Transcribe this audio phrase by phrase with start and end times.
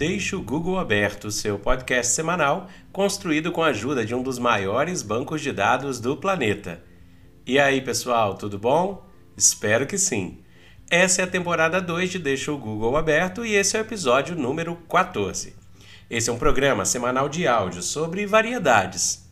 [0.00, 5.02] Deixe o Google Aberto, seu podcast semanal, construído com a ajuda de um dos maiores
[5.02, 6.82] bancos de dados do planeta.
[7.46, 9.06] E aí, pessoal, tudo bom?
[9.36, 10.38] Espero que sim.
[10.90, 14.34] Essa é a temporada 2 de Deixa o Google Aberto e esse é o episódio
[14.34, 15.54] número 14.
[16.08, 19.30] Esse é um programa semanal de áudio sobre variedades.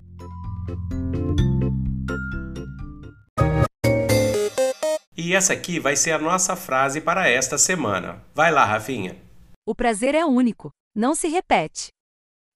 [5.17, 8.23] E essa aqui vai ser a nossa frase para esta semana.
[8.35, 9.28] Vai lá, Rafinha.
[9.71, 11.89] O prazer é único, não se repete.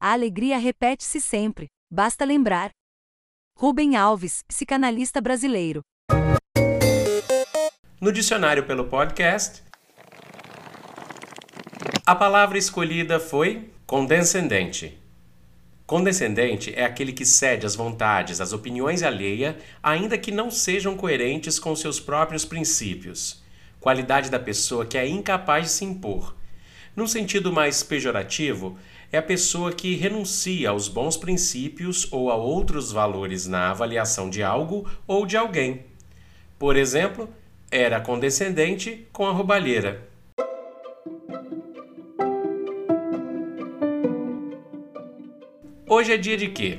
[0.01, 2.71] A alegria repete-se sempre, basta lembrar.
[3.55, 5.83] Rubem Alves, psicanalista brasileiro.
[8.01, 9.63] No dicionário pelo podcast,
[12.07, 14.99] a palavra escolhida foi condescendente.
[15.85, 21.59] Condescendente é aquele que cede às vontades, às opiniões alheia, ainda que não sejam coerentes
[21.59, 23.43] com seus próprios princípios.
[23.79, 26.41] Qualidade da pessoa que é incapaz de se impor
[26.95, 28.79] num sentido mais pejorativo,
[29.11, 34.43] é a pessoa que renuncia aos bons princípios ou a outros valores na avaliação de
[34.43, 35.85] algo ou de alguém.
[36.59, 37.29] Por exemplo,
[37.71, 40.07] era condescendente com a roubalheira.
[45.87, 46.79] Hoje é dia de quê?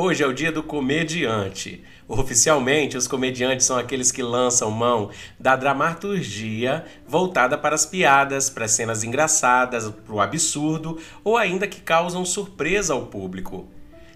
[0.00, 1.82] Hoje é o dia do comediante.
[2.06, 5.10] Oficialmente, os comediantes são aqueles que lançam mão
[5.40, 11.66] da dramaturgia voltada para as piadas, para as cenas engraçadas, para o absurdo ou ainda
[11.66, 13.68] que causam surpresa ao público.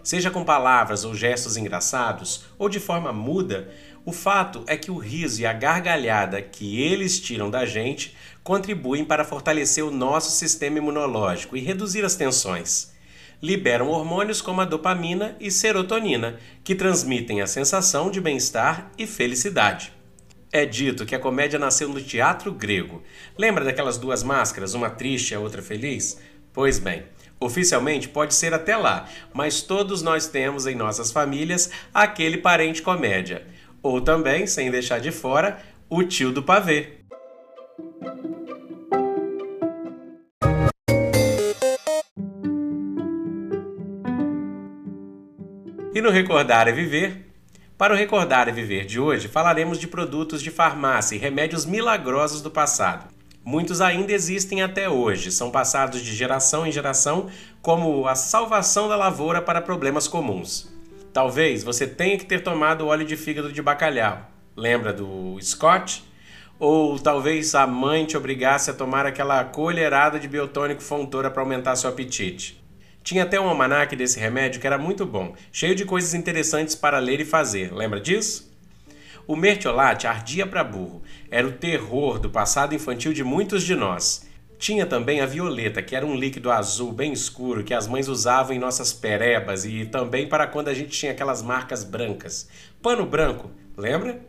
[0.04, 3.68] Seja com palavras ou gestos engraçados ou de forma muda,
[4.04, 9.04] o fato é que o riso e a gargalhada que eles tiram da gente contribuem
[9.04, 12.91] para fortalecer o nosso sistema imunológico e reduzir as tensões
[13.42, 19.92] liberam hormônios como a dopamina e serotonina, que transmitem a sensação de bem-estar e felicidade.
[20.52, 23.02] É dito que a comédia nasceu no teatro grego.
[23.36, 26.20] Lembra daquelas duas máscaras, uma triste e a outra feliz?
[26.52, 27.04] Pois bem,
[27.40, 33.46] oficialmente pode ser até lá, mas todos nós temos em nossas famílias aquele parente comédia.
[33.82, 35.58] Ou também, sem deixar de fora,
[35.90, 37.01] o tio do pavê.
[45.94, 47.26] E no Recordar é Viver,
[47.76, 52.40] para o Recordar é Viver de hoje, falaremos de produtos de farmácia e remédios milagrosos
[52.40, 53.12] do passado.
[53.44, 57.28] Muitos ainda existem até hoje, são passados de geração em geração
[57.60, 60.72] como a salvação da lavoura para problemas comuns.
[61.12, 64.30] Talvez você tenha que ter tomado óleo de fígado de bacalhau.
[64.56, 66.02] Lembra do Scott?
[66.58, 71.76] Ou talvez a mãe te obrigasse a tomar aquela colherada de biotônico fontora para aumentar
[71.76, 72.61] seu apetite.
[73.02, 76.98] Tinha até um almanaque desse remédio que era muito bom, cheio de coisas interessantes para
[76.98, 77.72] ler e fazer.
[77.72, 78.52] Lembra disso?
[79.26, 81.02] O mertiolate ardia para burro.
[81.30, 84.26] Era o terror do passado infantil de muitos de nós.
[84.58, 88.54] Tinha também a violeta, que era um líquido azul bem escuro que as mães usavam
[88.54, 92.48] em nossas perebas e também para quando a gente tinha aquelas marcas brancas.
[92.80, 94.20] Pano branco, lembra?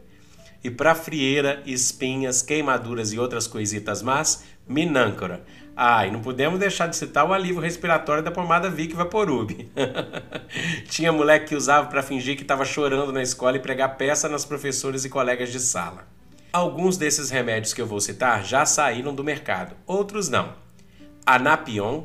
[0.63, 5.43] E para frieira, espinhas, queimaduras e outras coisitas más, minâncora.
[5.75, 9.49] Ah, e não podemos deixar de citar o alívio respiratório da pomada Vic Vaporub.
[10.87, 14.45] Tinha moleque que usava para fingir que estava chorando na escola e pregar peça nas
[14.45, 16.07] professoras e colegas de sala.
[16.51, 20.53] Alguns desses remédios que eu vou citar já saíram do mercado, outros não.
[21.25, 22.03] Anapion,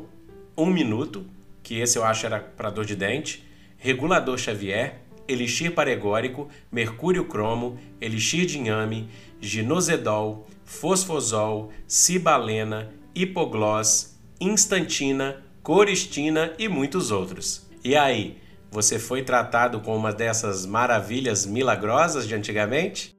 [0.57, 1.27] 1 um minuto,
[1.63, 3.47] que esse eu acho era para dor de dente,
[3.77, 12.91] Regulador Xavier, Elixir Paregórico, Mercúrio Cromo, Elixir de Inhame, Ginozedol, Fosfosol, Cibalena,
[13.23, 17.67] hipoglós, instantina, coristina e muitos outros.
[17.83, 18.39] E aí,
[18.71, 23.18] você foi tratado com uma dessas maravilhas milagrosas de antigamente?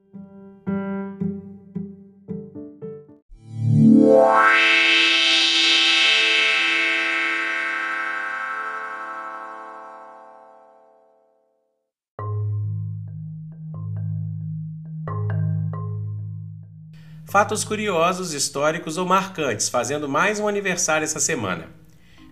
[17.29, 21.70] Fatos curiosos, históricos ou marcantes, fazendo mais um aniversário essa semana.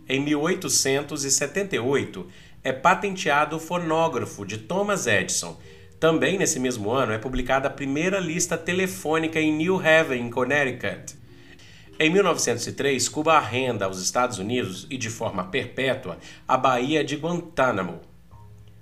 [0.10, 2.28] Em 1878
[2.64, 5.56] é patenteado o fonógrafo de Thomas Edison.
[6.00, 11.16] Também nesse mesmo ano é publicada a primeira lista telefônica em New Haven, Connecticut.
[12.00, 16.18] Em 1903, Cuba arrenda aos Estados Unidos e de forma perpétua
[16.48, 18.02] a Baía de Guantánamo.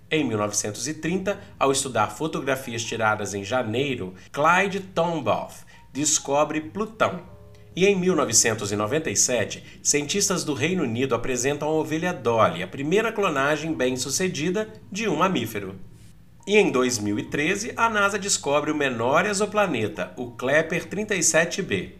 [0.09, 5.65] Em 1930, ao estudar fotografias tiradas em janeiro, Clyde Tombaugh
[5.95, 7.21] descobre Plutão.
[7.73, 14.73] E em 1997, cientistas do Reino Unido apresentam a ovelha Dolly, a primeira clonagem bem-sucedida
[14.91, 15.75] de um mamífero.
[16.45, 21.93] E em 2013, a NASA descobre o menor exoplaneta, o Kepler 37b.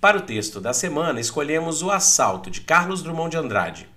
[0.00, 3.88] Para o texto da semana, escolhemos O Assalto, de Carlos Drummond de Andrade.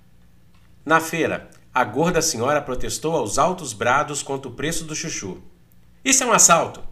[0.85, 5.41] Na feira, a gorda senhora protestou aos altos brados contra o preço do chuchu.
[6.03, 6.83] Isso é um assalto!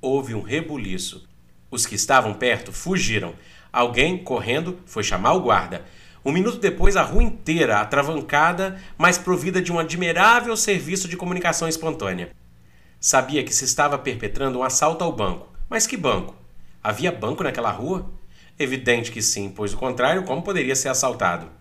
[0.00, 1.28] Houve um rebuliço.
[1.72, 3.34] Os que estavam perto fugiram.
[3.72, 5.84] Alguém, correndo, foi chamar o guarda.
[6.24, 11.66] Um minuto depois, a rua inteira atravancada, mas provida de um admirável serviço de comunicação
[11.66, 12.30] espontânea.
[13.00, 15.52] Sabia que se estava perpetrando um assalto ao banco.
[15.68, 16.36] Mas que banco?
[16.80, 18.08] Havia banco naquela rua?
[18.56, 21.55] Evidente que sim, pois o contrário, como poderia ser assaltado?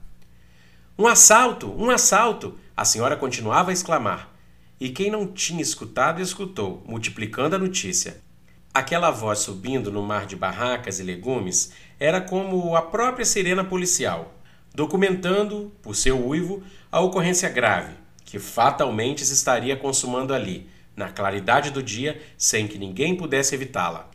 [0.97, 1.69] Um assalto!
[1.77, 2.57] Um assalto!
[2.75, 4.33] A senhora continuava a exclamar.
[4.80, 8.21] E quem não tinha escutado, escutou, multiplicando a notícia.
[8.74, 14.36] Aquela voz subindo no mar de barracas e legumes era como a própria sirena policial,
[14.74, 17.94] documentando, por seu uivo, a ocorrência grave,
[18.24, 24.09] que fatalmente se estaria consumando ali, na claridade do dia, sem que ninguém pudesse evitá-la.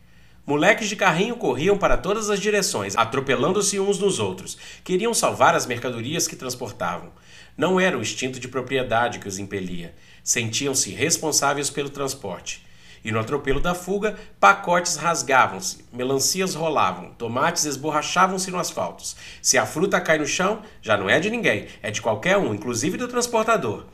[0.47, 4.57] Moleques de carrinho corriam para todas as direções, atropelando-se uns nos outros.
[4.83, 7.13] Queriam salvar as mercadorias que transportavam.
[7.57, 9.95] Não era o instinto de propriedade que os impelia.
[10.25, 12.67] Sentiam-se responsáveis pelo transporte.
[13.05, 19.05] E no atropelo da fuga, pacotes rasgavam-se, melancias rolavam, tomates esborrachavam-se no asfalto.
[19.41, 22.55] Se a fruta cai no chão, já não é de ninguém, é de qualquer um,
[22.55, 23.87] inclusive do transportador.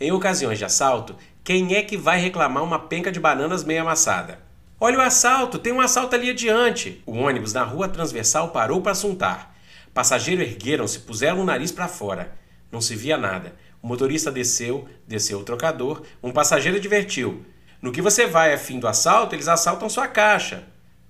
[0.00, 4.38] Em ocasiões de assalto, quem é que vai reclamar uma penca de bananas meio amassada?
[4.86, 7.02] Olha o assalto, tem um assalto ali adiante.
[7.06, 9.56] O ônibus na rua transversal parou para assuntar.
[9.94, 12.36] Passageiros ergueram-se, puseram o nariz para fora.
[12.70, 13.56] Não se via nada.
[13.82, 16.02] O motorista desceu, desceu o trocador.
[16.22, 17.46] Um passageiro advertiu:
[17.80, 20.64] No que você vai a fim do assalto, eles assaltam sua caixa.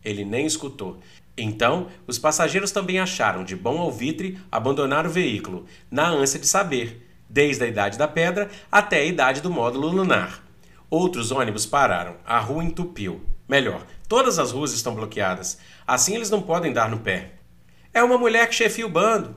[0.04, 1.00] Ele nem escutou.
[1.36, 7.04] Então, os passageiros também acharam de bom alvitre abandonar o veículo, na ânsia de saber,
[7.28, 10.44] desde a idade da pedra até a idade do módulo lunar.
[10.88, 13.33] Outros ônibus pararam, a rua entupiu.
[13.48, 15.58] Melhor, todas as ruas estão bloqueadas.
[15.86, 17.32] Assim eles não podem dar no pé.
[17.92, 19.36] É uma mulher que chefia o bando.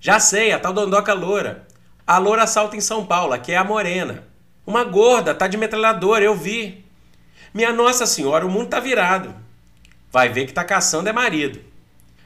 [0.00, 1.66] Já sei, a tal Dondoca Loura.
[2.06, 4.24] A loura assalta em São Paulo, que é a morena.
[4.66, 6.84] Uma gorda, tá de metralhadora, eu vi.
[7.52, 9.34] Minha Nossa Senhora, o mundo tá virado.
[10.10, 11.60] Vai ver que tá caçando é marido.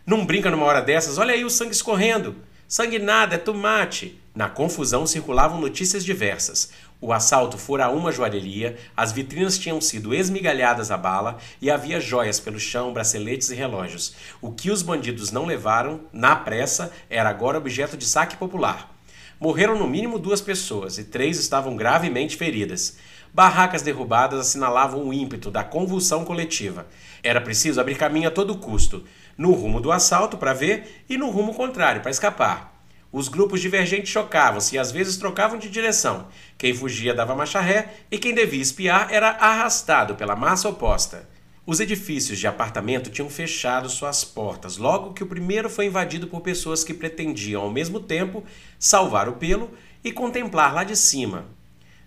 [0.06, 2.36] Não brinca numa hora dessas, olha aí o sangue escorrendo.
[2.68, 4.20] Sangue nada, é tomate.
[4.34, 6.70] Na confusão circulavam notícias diversas.
[6.98, 12.40] O assalto fora uma joalheria, as vitrinas tinham sido esmigalhadas a bala e havia joias
[12.40, 14.14] pelo chão, braceletes e relógios.
[14.40, 18.96] O que os bandidos não levaram, na pressa, era agora objeto de saque popular.
[19.38, 22.96] Morreram no mínimo duas pessoas e três estavam gravemente feridas.
[23.34, 26.86] Barracas derrubadas assinalavam o ímpeto da convulsão coletiva.
[27.22, 29.04] Era preciso abrir caminho a todo custo,
[29.36, 32.75] no rumo do assalto para ver e no rumo contrário para escapar.
[33.16, 36.26] Os grupos divergentes chocavam-se e às vezes trocavam de direção.
[36.58, 41.26] Quem fugia dava marcha ré e quem devia espiar era arrastado pela massa oposta.
[41.64, 46.42] Os edifícios de apartamento tinham fechado suas portas logo que o primeiro foi invadido por
[46.42, 48.44] pessoas que pretendiam ao mesmo tempo
[48.78, 49.70] salvar o pelo
[50.04, 51.46] e contemplar lá de cima.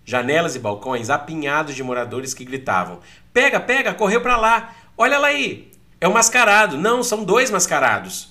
[0.06, 3.00] Janelas e balcões apinhados de moradores que gritavam:
[3.34, 4.76] Pega, pega, correu para lá!
[4.96, 5.72] Olha lá aí!
[6.00, 6.78] É um mascarado!
[6.78, 8.29] Não, são dois mascarados!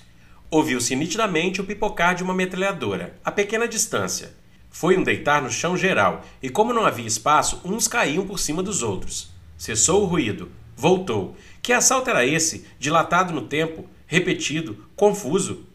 [0.50, 4.32] Ouviu-se nitidamente o pipocar de uma metralhadora, a pequena distância.
[4.70, 8.62] Foi um deitar no chão geral, e como não havia espaço, uns caíam por cima
[8.62, 9.30] dos outros.
[9.58, 10.50] Cessou o ruído.
[10.74, 11.36] Voltou.
[11.60, 15.66] Que assalto era esse, dilatado no tempo, repetido, confuso?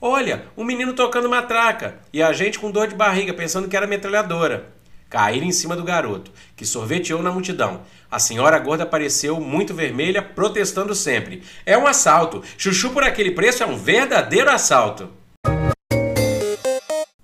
[0.00, 3.88] Olha, um menino tocando matraca, e a gente com dor de barriga, pensando que era
[3.88, 4.75] metralhadora
[5.16, 7.80] caíram em cima do garoto, que sorveteou na multidão.
[8.10, 11.42] A senhora gorda apareceu muito vermelha, protestando sempre.
[11.64, 12.42] É um assalto.
[12.58, 15.08] Chuchu por aquele preço é um verdadeiro assalto.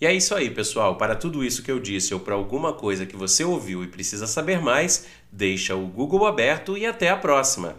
[0.01, 0.97] E é isso aí, pessoal.
[0.97, 4.27] Para tudo isso que eu disse ou para alguma coisa que você ouviu e precisa
[4.27, 7.77] saber mais, deixa o Google aberto e até a próxima.